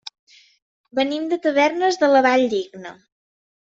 Venim 1.01 1.29
de 1.35 1.41
Tavernes 1.45 2.03
de 2.05 2.13
la 2.17 2.27
Valldigna. 2.31 3.01